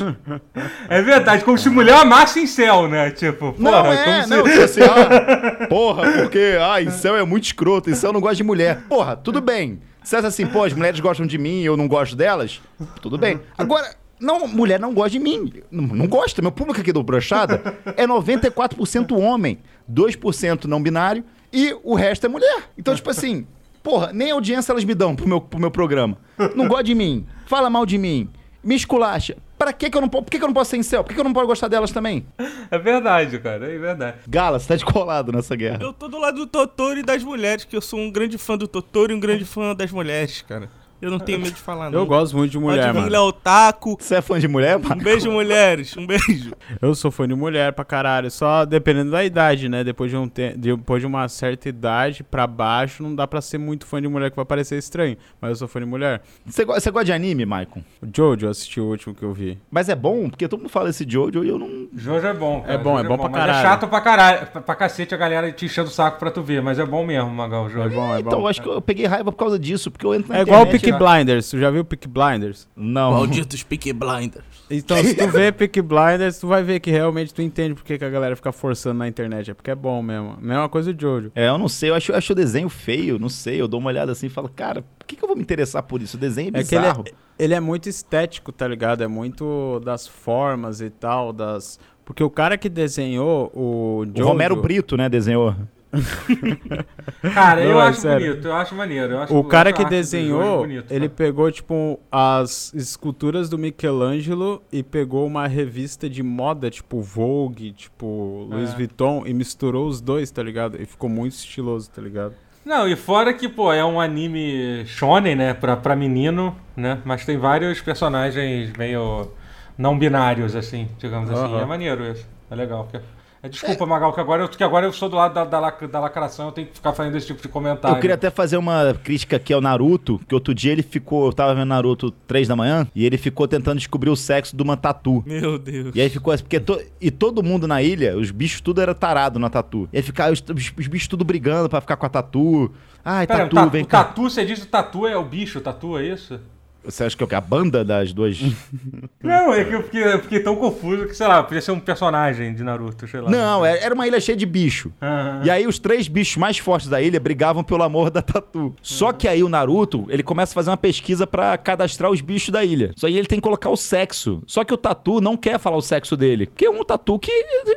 [0.90, 3.12] É verdade, como se mulher amasse em céu, né?
[3.12, 4.30] Tipo, Não porra, é, como se...
[4.30, 8.22] não, tipo assim, ah, porra, porque, ah, em céu é muito escroto, em céu não
[8.22, 8.82] gosta de mulher.
[8.88, 9.82] Porra, tudo bem.
[10.04, 12.60] Se é assim, pô, as mulheres gostam de mim e eu não gosto delas,
[13.02, 13.40] tudo bem.
[13.58, 15.52] Agora, não, mulher não gosta de mim.
[15.70, 16.42] Não, não gosta.
[16.42, 17.62] Meu público aqui do Brochada
[17.98, 19.60] é 94% homem,
[19.92, 22.64] 2% não binário e o resto é mulher.
[22.78, 23.46] Então, tipo assim,
[23.84, 26.18] porra, nem audiência elas me dão pro meu, pro meu programa.
[26.56, 28.30] Não gosta de mim, fala mal de mim,
[28.64, 29.38] me esculacha.
[29.58, 30.24] Pra que, que eu não posso.
[30.24, 31.04] Por que, que eu não posso ser em céu?
[31.04, 32.26] Por que, que eu não posso gostar delas também?
[32.72, 34.18] É verdade, cara, é verdade.
[34.28, 35.78] Gala, você tá descolado nessa guerra.
[35.80, 38.58] Eu tô do lado do Totoro e das mulheres, que eu sou um grande fã
[38.58, 40.68] do Totoro e um grande fã das mulheres, cara.
[41.02, 42.00] Eu não tenho medo de falar, não.
[42.00, 43.12] Eu gosto muito de mulher, Pode vir, mano.
[43.12, 43.98] Léo Otaku.
[44.00, 45.02] Você é fã de mulher, Um mano?
[45.04, 45.96] beijo, mulheres.
[45.98, 46.52] Um beijo.
[46.82, 48.30] Eu sou fã de mulher pra caralho.
[48.30, 49.84] Só dependendo da idade, né?
[49.84, 50.54] Depois de, um te...
[50.56, 54.30] Depois de uma certa idade pra baixo, não dá pra ser muito fã de mulher
[54.30, 55.18] que vai parecer estranho.
[55.42, 56.22] Mas eu sou fã de mulher.
[56.46, 57.82] Você, go- você gosta de anime, Maicon?
[58.02, 59.58] O Jojo, eu assisti o último que eu vi.
[59.72, 61.88] Mas é bom, porque todo mundo fala esse Jojo e eu não.
[61.96, 62.74] Jojo é bom, cara.
[62.74, 63.60] É bom, Jojo é bom pra mas caralho.
[63.60, 66.62] É chato pra caralho, pra, cacete a galera te enchendo o saco pra tu ver,
[66.62, 67.88] mas é bom mesmo, Magal, o Jojo.
[67.88, 68.40] É bom, é então, bom.
[68.42, 70.62] eu acho que eu peguei raiva por causa disso, porque eu entro na É igual
[70.64, 71.50] o Peaky Blinders.
[71.50, 72.68] Tu já viu o Peaky Blinders?
[72.76, 73.12] Não.
[73.14, 74.46] Malditos Peaky Blinders.
[74.70, 78.06] Então, se tu vê Peaky Blinders, tu vai ver que realmente tu entende porque que
[78.06, 79.52] a galera fica forçando na internet.
[79.52, 80.38] É porque é bom mesmo.
[80.42, 81.32] Mesma coisa do Jojo.
[81.36, 83.60] É, eu não sei, eu acho, eu acho o desenho feio, não sei.
[83.60, 85.84] Eu dou uma olhada assim e falo, cara, por que, que eu vou me interessar
[85.84, 86.16] por isso?
[86.16, 87.04] O desenho é É que ele é, bizarro.
[87.38, 89.04] ele é muito estético, tá ligado?
[89.04, 91.78] É muito das formas e tal, das...
[92.06, 94.28] Porque o cara que desenhou o O Jojo...
[94.30, 95.56] Romero Brito, né, desenhou.
[97.34, 98.28] Cara, eu Não, é acho sério.
[98.32, 99.14] bonito, eu acho maneiro.
[99.14, 103.58] eu acho- O eu cara que Jojo desenhou, bonito, ele pegou, tipo, as esculturas do
[103.58, 108.76] Michelangelo e pegou uma revista de moda, tipo Vogue, tipo Louis É.
[108.76, 110.82] Vuitton, e misturou os dois, tá ligado?
[110.82, 112.34] E ficou muito estiloso, tá ligado?
[112.64, 117.26] Não, e fora que, pô, é um anime shonen, né, pra, pra menino, né, mas
[117.26, 119.32] tem vários personagens meio
[119.78, 121.44] não binários, assim, digamos assim.
[121.54, 121.62] Aham.
[121.62, 122.84] É maneiro isso, é legal.
[122.90, 123.04] porque-
[123.44, 126.00] é, desculpa, Magal, que agora, eu, que agora eu sou do lado da, da, da
[126.00, 127.96] lacração, eu tenho que ficar fazendo esse tipo de comentário.
[127.98, 131.34] Eu queria até fazer uma crítica aqui ao Naruto, que outro dia ele ficou, eu
[131.34, 134.78] tava vendo Naruto 3 da manhã, e ele ficou tentando descobrir o sexo de uma
[134.78, 135.24] tatu.
[135.26, 135.96] Meu Deus.
[135.96, 138.94] E aí ficou assim, porque to- e todo mundo na ilha, os bichos tudo era
[138.94, 139.90] tarado na tatu.
[139.92, 142.72] E aí ficava os, os- os bichos tudo brigando pra ficar com a tatu.
[143.04, 144.04] Ai, Pera, tatu, o, ta- vem o cá.
[144.04, 146.40] tatu, você diz o tatu é o bicho, o tatu é isso?
[146.84, 147.36] Você acha que é o quê?
[147.36, 148.40] A banda das duas.
[149.22, 151.80] Não, é que eu fiquei, eu fiquei tão confuso que, sei lá, podia ser um
[151.80, 153.30] personagem de Naruto, sei lá.
[153.30, 154.92] Não, é- era uma ilha cheia de bicho.
[155.02, 155.42] Aham.
[155.44, 158.76] E aí os três bichos mais fortes da ilha brigavam pelo amor da Tatu.
[158.82, 162.50] Só que aí o Naruto, ele começa a fazer uma pesquisa pra cadastrar os bichos
[162.50, 162.92] da ilha.
[162.96, 164.42] Só aí ele tem que colocar o sexo.
[164.48, 166.48] Só que o Tatu não quer falar o sexo dele.
[166.48, 167.32] Porque é um Tatu que...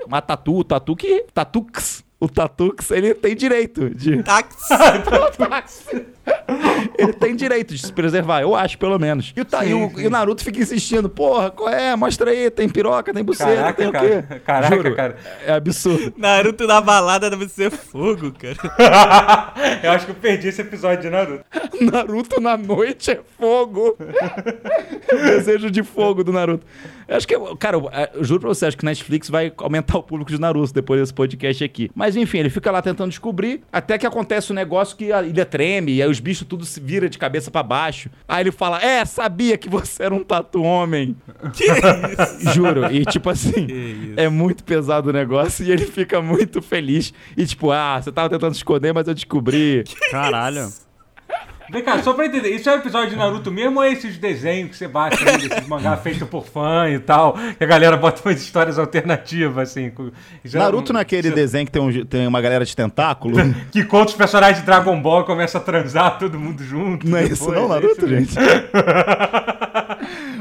[0.07, 1.27] Uma Tatu, o Tatu que...
[1.35, 2.04] Tatux.
[2.25, 4.23] O Tatux, ele tem direito de...
[4.25, 4.75] Táxi.
[6.97, 9.33] Ele tem direito de se preservar, eu acho, pelo menos.
[9.37, 10.03] E o, Ta- Sim, e o- sim.
[10.05, 11.95] e o Naruto fica insistindo, porra, qual é?
[11.97, 14.23] Mostra aí, tem piroca, tem buceta, tem Caraca, o quê?
[14.29, 14.41] cara.
[14.41, 15.17] Caraca, Juro, cara.
[15.47, 16.15] É absurdo.
[16.17, 19.53] Naruto na balada deve ser fogo, cara.
[19.83, 21.45] eu acho que eu perdi esse episódio de Naruto.
[21.81, 23.97] Naruto na noite é fogo.
[25.13, 26.65] o desejo de fogo do Naruto.
[27.07, 30.03] Eu acho que, cara, eu, eu juro pra você, acho que Netflix vai aumentar o
[30.03, 31.90] público de Naruto depois desse podcast aqui.
[31.95, 35.45] Mas enfim, ele fica lá tentando descobrir, até que acontece um negócio que a ilha
[35.45, 38.09] treme, e aí os bichos tudo se vira de cabeça pra baixo.
[38.29, 41.17] Aí ele fala: É, sabia que você era um tatu homem.
[41.53, 42.53] Que isso?
[42.55, 42.90] Juro.
[42.93, 44.14] E tipo assim, Que isso.
[44.17, 47.12] é muito pesado o negócio e ele fica muito feliz.
[47.37, 49.85] E tipo, ah, você tava tentando esconder, mas eu descobri.
[50.11, 50.73] Caralho.
[51.75, 54.17] Vem cá, só pra entender, isso é um episódio de Naruto mesmo ou é esses
[54.17, 57.97] desenhos que você baixa aí, desses mangá feitos por fã e tal, que a galera
[57.97, 59.93] bota umas histórias alternativas, assim?
[60.45, 63.35] isso é Naruto um- naquele isso- desenho que tem, um- tem uma galera de tentáculo.
[63.73, 67.09] Que conta os personagens de Dragon Ball e começa a transar todo mundo junto.
[67.09, 68.27] Não é isso não, é Naruto, isso mesmo.
[68.27, 68.35] gente?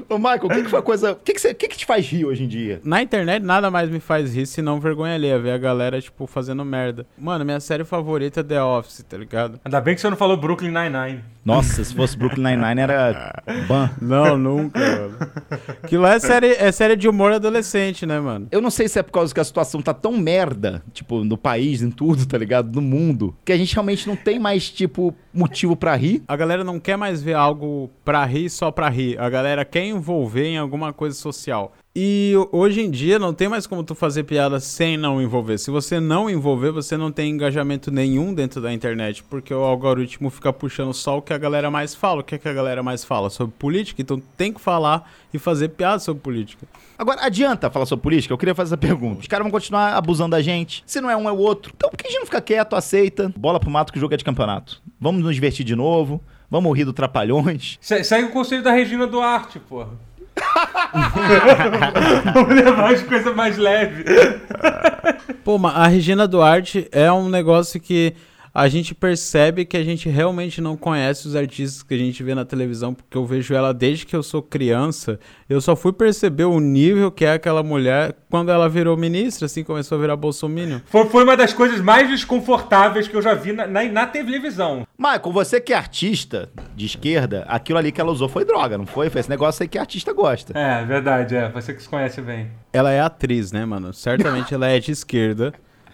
[0.10, 1.12] Ô, Michael, o que, que foi a coisa...
[1.13, 2.82] O que, que, que, que te faz rir hoje em dia?
[2.84, 6.63] Na internet nada mais me faz rir senão vergonha alheia, ver a galera, tipo, fazendo
[6.66, 7.06] merda.
[7.18, 9.60] Mano, minha série favorita é The Office, tá ligado?
[9.63, 11.24] Ainda bem que você não falou Brooklyn Nine-Nine.
[11.46, 13.89] Nossa, se fosse Brooklyn Nine-Nine era ban.
[14.02, 15.18] Não, nunca, mano.
[15.84, 18.48] Aquilo lá é série, é série de humor adolescente, né, mano?
[18.50, 21.38] Eu não sei se é por causa que a situação tá tão merda, tipo, no
[21.38, 22.74] país, em tudo, tá ligado?
[22.74, 26.24] No mundo, que a gente realmente não tem mais, tipo, motivo pra rir.
[26.28, 29.20] A galera não quer mais ver algo pra rir só pra rir.
[29.20, 31.73] A galera quer envolver em alguma coisa social.
[31.95, 35.60] E hoje em dia não tem mais como tu fazer piada sem não envolver.
[35.60, 40.32] Se você não envolver, você não tem engajamento nenhum dentro da internet, porque o algoritmo
[40.32, 42.21] fica puxando só o que a galera mais fala.
[42.21, 43.29] O que, é que a galera mais fala?
[43.29, 44.01] Sobre política?
[44.01, 46.67] Então tem que falar e fazer piada sobre política.
[46.97, 48.34] Agora, adianta falar sobre política?
[48.34, 49.21] Eu queria fazer essa pergunta.
[49.21, 50.84] Os caras vão continuar abusando da gente.
[50.88, 51.73] Se não é um, é o outro.
[51.75, 53.32] Então por que a gente não fica quieto, aceita?
[53.38, 54.82] Bola pro mato que o jogo é de campeonato.
[54.99, 56.19] Vamos nos divertir de novo.
[56.54, 57.80] Vamos rir do Trapalhões.
[57.82, 59.89] Se- Segue o conselho da Regina Duarte, porra.
[62.34, 64.06] Vamos levar as coisas mais leves.
[65.44, 68.13] Pô, mas a Regina Duarte é um negócio que
[68.54, 72.36] a gente percebe que a gente realmente não conhece os artistas que a gente vê
[72.36, 75.20] na televisão, porque eu vejo ela desde que eu sou criança.
[75.50, 79.63] Eu só fui perceber o nível que é aquela mulher quando ela virou ministra, assim,
[79.63, 80.82] começou a virar bolsominion.
[80.86, 84.86] Foi, foi uma das coisas mais desconfortáveis que eu já vi na, na, na televisão.
[84.98, 88.86] Michael, você que é artista de esquerda, aquilo ali que ela usou foi droga, não
[88.86, 89.10] foi?
[89.10, 90.58] Foi esse negócio aí que artista gosta.
[90.58, 91.50] É, verdade, é.
[91.50, 92.52] Você que se conhece bem.
[92.72, 93.94] Ela é atriz, né, mano?
[93.94, 95.54] Certamente ela é de esquerda,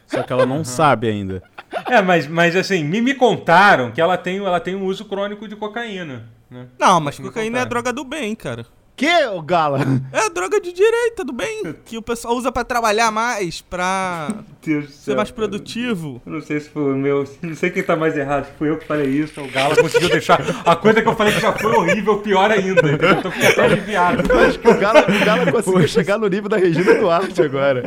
[0.10, 1.41] só que ela não sabe ainda.
[1.86, 5.48] É, mas, mas assim, me, me contaram que ela tem, ela tem um uso crônico
[5.48, 6.26] de cocaína.
[6.50, 6.65] Né?
[6.80, 7.69] Não, mas Me cocaína é contaram.
[7.69, 8.65] droga do bem, cara.
[8.99, 9.79] Que, ô Gala?
[10.12, 11.73] É droga de direita do bem.
[11.85, 14.27] Que o pessoal usa pra trabalhar mais, pra
[14.62, 16.21] Deus ser mais produtivo.
[16.25, 17.23] Eu não sei se foi o meu.
[17.41, 18.47] Não sei quem tá mais errado.
[18.47, 20.41] Se fui eu que falei isso, ou o Gala conseguiu deixar.
[20.65, 22.81] A coisa que eu falei que já foi horrível, pior ainda.
[22.81, 23.09] Entendeu?
[23.09, 24.33] Eu tô ficando até aliviado.
[24.38, 27.83] Acho que o Gala, o Gala conseguiu chegar no nível da Regina Duarte agora.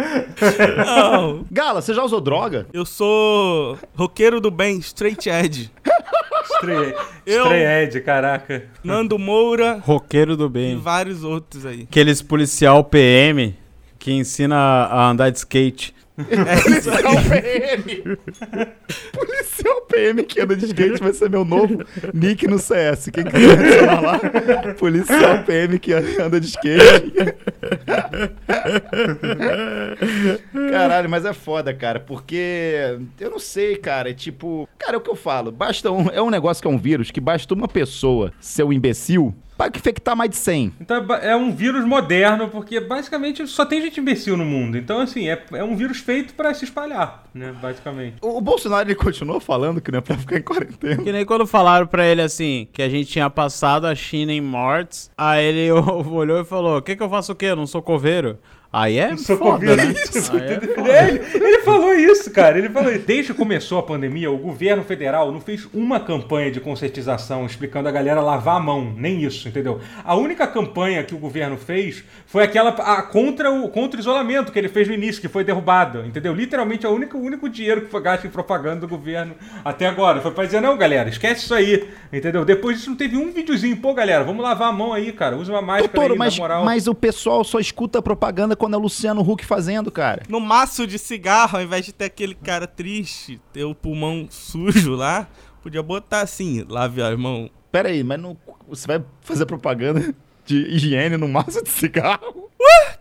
[0.86, 2.66] Não, Gala, você já usou droga?
[2.72, 5.70] eu sou roqueiro do bem, straight edge.
[6.62, 6.94] Stray,
[7.26, 8.64] Eu- Stray Ed, caraca.
[8.84, 10.76] Nando Moura Roqueiro do e bem.
[10.78, 11.82] vários outros aí.
[11.82, 13.56] Aqueles policial PM
[13.98, 15.94] que ensina a andar de skate.
[16.16, 18.18] Policial PM.
[19.12, 23.08] Policial PM que anda de skate vai ser meu novo nick no CS.
[23.12, 24.18] Quem quiser adicionar lá,
[24.74, 27.34] policial PM que anda de skate.
[30.70, 35.00] Caralho, mas é foda, cara, porque eu não sei, cara, é tipo, cara, é o
[35.00, 37.68] que eu falo, basta um, é um negócio que é um vírus que basta uma
[37.68, 39.34] pessoa ser um imbecil
[39.70, 40.74] pra infectar mais de 100.
[40.80, 44.76] Então é é um vírus moderno, porque basicamente só tem gente imbecil no mundo.
[44.76, 47.54] Então, assim, é, é um vírus feito pra se espalhar, né?
[47.60, 48.16] Basicamente.
[48.20, 51.02] O, o Bolsonaro ele continuou falando que não é pra ficar em quarentena.
[51.02, 54.40] Que nem quando falaram pra ele assim, que a gente tinha passado a China em
[54.40, 55.10] mortes.
[55.16, 57.46] Aí ele olhou e falou: O que, que eu faço o quê?
[57.46, 58.38] Eu não sou coveiro.
[58.72, 59.92] Aí é foda, né?
[59.92, 60.34] isso.
[60.34, 60.90] Aí é foda.
[60.90, 62.56] É, ele, ele falou isso, cara.
[62.56, 63.04] Ele falou isso.
[63.06, 67.90] Desde que começou a pandemia, o governo federal não fez uma campanha de conscientização explicando
[67.90, 68.94] a galera lavar a mão.
[68.96, 69.78] Nem isso, entendeu?
[70.02, 74.50] A única campanha que o governo fez foi aquela a, contra, o, contra o isolamento
[74.50, 76.32] que ele fez no início, que foi derrubado, entendeu?
[76.34, 79.86] Literalmente é o único, o único dinheiro que foi gasto em propaganda do governo até
[79.86, 80.22] agora.
[80.22, 82.42] Foi pra dizer, não, galera, esquece isso aí, entendeu?
[82.42, 83.76] Depois disso não teve um videozinho.
[83.76, 85.36] Pô, galera, vamos lavar a mão aí, cara.
[85.36, 86.64] Usa uma máscara Totoro, aí, mas, na moral.
[86.64, 90.22] mas o pessoal só escuta propaganda quando é o Luciano Huck fazendo, cara.
[90.28, 94.94] No maço de cigarro, ao invés de ter aquele cara triste, ter o pulmão sujo
[94.94, 95.26] lá,
[95.60, 97.50] podia botar assim, lave as mãos.
[97.72, 98.36] Pera aí, mas não,
[98.68, 100.14] você vai fazer propaganda
[100.46, 102.48] de higiene no maço de cigarro?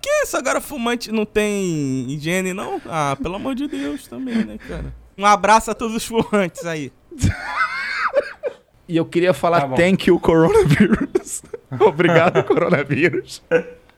[0.02, 0.36] Que isso?
[0.36, 2.82] Agora fumante não tem higiene, não?
[2.88, 4.91] Ah, pelo amor de Deus também, né, cara?
[5.15, 6.91] Um abraço a todos os fumantes aí.
[8.88, 9.76] E eu queria falar Tá bom.
[9.78, 11.43] thank you, coronavírus.
[11.80, 13.41] Obrigado, coronavírus.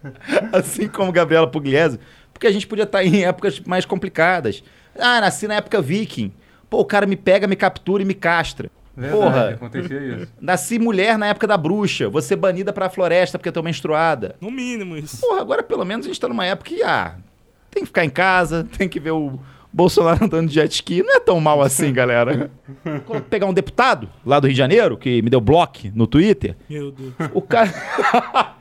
[0.52, 2.00] Assim como Gabriela Pugliese.
[2.34, 4.64] Porque a gente podia estar em épocas mais complicadas.
[5.00, 6.32] Ah, nasci na época viking.
[6.70, 8.70] Pô, o cara me pega, me captura e me castra.
[8.96, 10.32] Verdade, Porra, acontecia isso.
[10.40, 12.10] nasci mulher na época da bruxa.
[12.10, 14.36] Vou ser banida pra floresta porque eu tô menstruada.
[14.40, 15.20] No mínimo isso.
[15.22, 17.16] Porra, agora pelo menos a gente tá numa época que, ah,
[17.72, 19.40] tem que ficar em casa, tem que ver o
[19.72, 21.02] Bolsonaro andando de jet ski.
[21.02, 22.52] Não é tão mal assim, galera.
[23.32, 26.92] Pegar um deputado lá do Rio de Janeiro, que me deu bloco no Twitter, Meu
[26.92, 27.14] Deus.
[27.34, 27.74] o cara.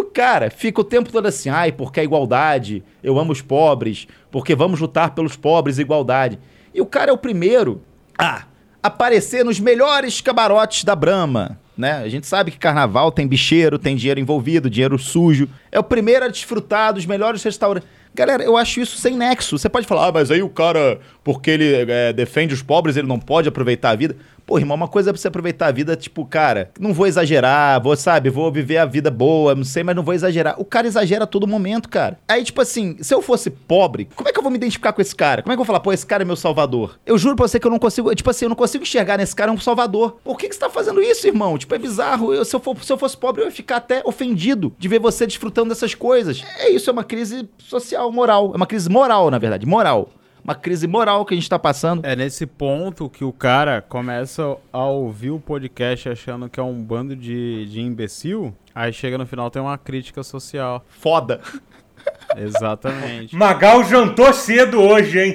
[0.00, 4.06] o cara fica o tempo todo assim, ai, porque a igualdade, eu amo os pobres,
[4.30, 6.38] porque vamos lutar pelos pobres, igualdade.
[6.74, 7.82] E o cara é o primeiro
[8.18, 8.44] a
[8.82, 11.58] aparecer nos melhores camarotes da Brahma.
[11.76, 11.92] Né?
[11.92, 15.48] A gente sabe que carnaval tem bicheiro, tem dinheiro envolvido, dinheiro sujo.
[15.70, 17.88] É o primeiro a desfrutar dos melhores restaurantes.
[18.14, 19.58] Galera, eu acho isso sem nexo.
[19.58, 23.06] Você pode falar, ah, mas aí o cara, porque ele é, defende os pobres, ele
[23.06, 24.16] não pode aproveitar a vida.
[24.46, 27.96] Pô, irmão, uma coisa é você aproveitar a vida, tipo, cara, não vou exagerar, vou,
[27.96, 30.54] sabe, vou viver a vida boa, não sei, mas não vou exagerar.
[30.60, 32.16] O cara exagera a todo momento, cara.
[32.28, 35.02] Aí, tipo assim, se eu fosse pobre, como é que eu vou me identificar com
[35.02, 35.42] esse cara?
[35.42, 36.96] Como é que eu vou falar, pô, esse cara é meu salvador?
[37.04, 39.34] Eu juro pra você que eu não consigo, tipo assim, eu não consigo enxergar nesse
[39.34, 40.18] cara um salvador.
[40.22, 41.58] Por que, que você tá fazendo isso, irmão?
[41.58, 42.32] Tipo, é bizarro.
[42.32, 45.00] Eu, se, eu for, se eu fosse pobre, eu ia ficar até ofendido de ver
[45.00, 46.44] você desfrutando dessas coisas.
[46.60, 48.52] É isso, é uma crise social, moral.
[48.54, 50.08] É uma crise moral, na verdade, moral.
[50.46, 52.06] Uma crise moral que a gente tá passando.
[52.06, 56.80] É nesse ponto que o cara começa a ouvir o podcast achando que é um
[56.84, 60.84] bando de, de imbecil, aí chega no final tem uma crítica social.
[60.88, 61.40] Foda.
[62.36, 63.34] Exatamente.
[63.34, 65.34] Magal jantou cedo hoje, hein?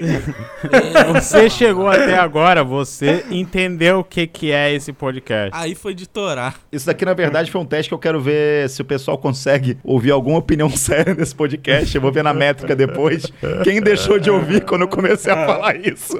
[1.15, 5.49] Você chegou até agora, você entendeu o que, que é esse podcast.
[5.53, 6.55] Aí foi de torar.
[6.71, 9.77] Isso daqui, na verdade, foi um teste que eu quero ver se o pessoal consegue
[9.83, 11.93] ouvir alguma opinião séria nesse podcast.
[11.95, 13.25] Eu vou ver na métrica depois
[13.63, 16.15] quem deixou de ouvir quando eu comecei a falar isso.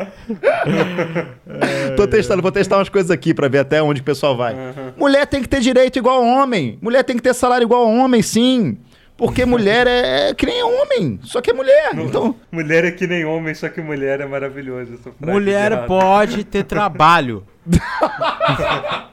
[1.95, 4.55] Tô testando, vou testar umas coisas aqui pra ver até onde o pessoal vai.
[4.97, 6.79] Mulher tem que ter direito igual homem.
[6.81, 8.77] Mulher tem que ter salário igual homem, sim.
[9.21, 11.91] Porque mulher é, é que nem homem, só que é mulher.
[11.93, 14.97] Então, Mulher é que nem homem, só que mulher é maravilhoso.
[15.19, 17.45] Mulher pode ter trabalho.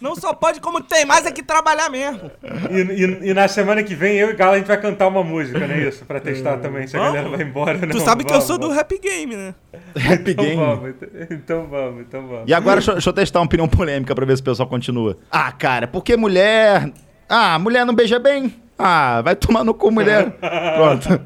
[0.00, 2.28] Não só pode, como tem mais é que trabalhar mesmo.
[2.70, 2.80] E,
[3.26, 5.60] e- e na semana que vem eu e Gala a gente vai cantar uma música,
[5.66, 6.04] não é isso?
[6.04, 7.14] Pra testar também, se a Vamos.
[7.14, 7.78] galera vai embora.
[7.78, 8.04] Tu não.
[8.04, 8.76] sabe que eu Vamos, sou do vamos.
[8.76, 9.54] rap game, né?
[9.96, 10.56] rap Então game.
[10.56, 12.44] vamos, então- então vamos, então vamos.
[12.48, 15.16] E agora deixa, deixa eu testar uma opinião polêmica pra ver se o pessoal continua.
[15.30, 16.90] Ah, cara, porque mulher.
[17.28, 18.54] Ah, mulher não beija bem?
[18.78, 20.30] Ah, vai tomar no cu, mulher.
[20.76, 21.08] Pronto.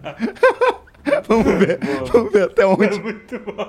[1.29, 1.79] vamos ver.
[2.13, 3.01] Vamos ver até onde.
[3.01, 3.55] Muito bom.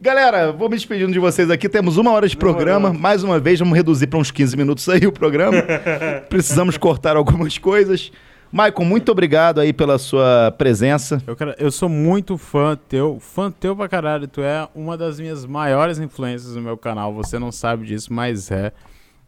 [0.00, 1.68] Galera, vou me despedindo de vocês aqui.
[1.68, 2.92] Temos uma hora de programa.
[2.92, 5.62] Mais uma vez, vamos reduzir para uns 15 minutos aí o programa.
[6.28, 8.12] Precisamos cortar algumas coisas.
[8.52, 11.20] Maicon, muito obrigado aí pela sua presença.
[11.26, 14.28] Eu, quero- eu sou muito fã teu, fã teu pra caralho.
[14.28, 17.12] Tu é uma das minhas maiores influências no meu canal.
[17.14, 18.72] Você não sabe disso, mas é.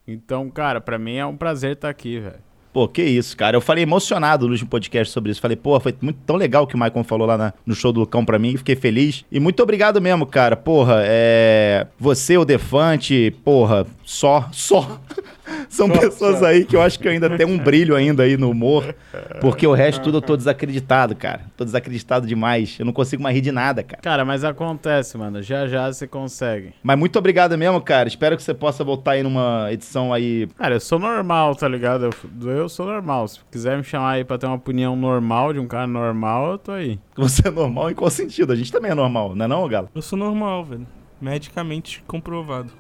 [0.07, 2.47] Então, cara, pra mim é um prazer estar aqui, velho.
[2.73, 3.57] Pô, que isso, cara.
[3.57, 5.41] Eu falei emocionado no último podcast sobre isso.
[5.41, 7.91] Falei, pô, foi muito tão legal o que o Maicon falou lá na- no show
[7.91, 8.55] do Lucão pra mim.
[8.59, 9.25] Fiquei feliz.
[9.33, 10.55] E muito obrigado mesmo, cara.
[10.57, 11.87] Porra, é.
[11.99, 15.01] Você, o Defante, porra, só, só.
[15.69, 18.95] São pessoas aí que eu acho que ainda tem um brilho ainda aí no humor.
[19.41, 21.43] Porque o resto tudo eu tô desacreditado, cara.
[21.57, 22.77] Tô desacreditado demais.
[22.79, 24.03] Eu não consigo mais rir de nada, cara.
[24.03, 25.43] Cara, mas acontece, mano.
[25.43, 26.75] Já já você consegue.
[26.83, 28.09] Mas muito obrigado mesmo, cara.
[28.09, 30.49] Espero que você possa voltar aí numa edição aí.
[30.57, 32.11] Cara, eu sou normal, tá ligado?
[32.43, 33.29] Eu, eu sou normal.
[33.29, 36.59] Se quiser me chamar aí pra ter uma opinião normal de um cara normal, eu
[36.59, 36.99] tô aí.
[37.17, 38.53] Você é normal em qual sentido?
[38.53, 39.89] A gente também é normal, não é não, Galo?
[39.95, 40.87] Eu sou normal, velho.
[41.21, 42.71] Medicamente comprovado.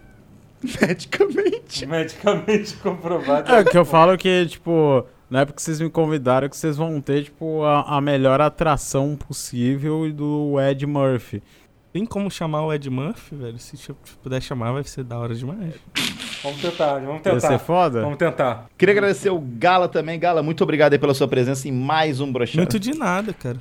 [0.63, 1.87] Medicamente.
[1.87, 3.53] Medicamente comprovado.
[3.53, 7.01] É, que eu falo que, tipo, na época que vocês me convidaram, que vocês vão
[7.01, 11.43] ter, tipo, a, a melhor atração possível do Ed Murphy.
[11.93, 13.59] Tem como chamar o Ed Murphy, velho?
[13.59, 13.77] Se
[14.23, 15.75] puder chamar, vai ser da hora demais.
[16.43, 17.41] Vamos tentar, vamos tentar.
[17.41, 18.03] ser foda?
[18.03, 18.67] Vamos tentar.
[18.77, 20.19] Queria agradecer o Gala também.
[20.19, 22.59] Gala, muito obrigado aí pela sua presença em mais um brochado.
[22.59, 23.57] Muito de nada, cara.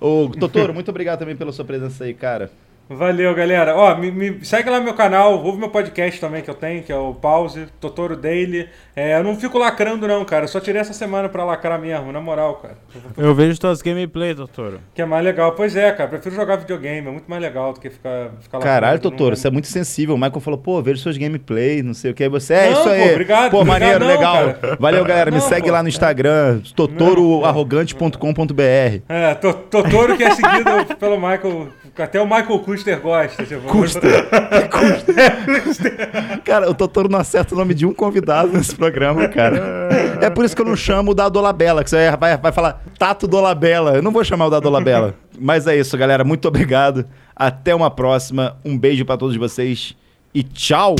[0.00, 2.50] Ô, Totoro, muito obrigado também pela sua presença aí, cara.
[2.90, 3.76] Valeu, galera.
[3.76, 6.82] Ó, me, me segue lá no meu canal, ouve meu podcast também que eu tenho,
[6.82, 8.66] que é o Pause, Totoro Daily.
[8.96, 10.44] É, eu não fico lacrando não, cara.
[10.44, 12.78] Eu só tirei essa semana pra lacrar mesmo, na moral, cara.
[13.16, 14.80] Eu vejo tuas gameplay, doutor.
[14.94, 15.52] Que é mais legal.
[15.52, 16.08] Pois é, cara.
[16.08, 18.64] Prefiro jogar videogame, é muito mais legal do que ficar, ficar lacrando.
[18.64, 20.14] Caralho, Totoro, você é muito sensível.
[20.14, 22.22] O Michael falou, pô, vejo seus gameplays, não sei o que.
[22.24, 23.10] Aí você, é Não, isso pô, aí.
[23.12, 24.54] obrigado, Pô, obrigado, maneiro, não, legal.
[24.54, 24.76] cara.
[24.80, 25.30] Valeu, galera.
[25.30, 25.72] Me Não, segue pô.
[25.72, 29.02] lá no Instagram, totoroarrogante.com.br.
[29.08, 31.68] É, to- Totoro que é seguido pelo Michael.
[32.02, 33.44] Até o Michael Custer gosta.
[33.44, 34.28] Tipo, Custer.
[36.44, 39.88] Cara, o Totoro não acerta o nome de um convidado nesse programa, cara.
[40.20, 42.82] É por isso que eu não chamo o da Dolabella, que você vai, vai falar
[42.98, 43.96] Tato Dolabella.
[43.96, 45.14] Eu não vou chamar o da Dolabella.
[45.38, 46.24] Mas é isso, galera.
[46.24, 47.04] Muito obrigado.
[47.34, 48.56] Até uma próxima.
[48.64, 49.96] Um beijo pra todos vocês
[50.34, 50.96] e tchau!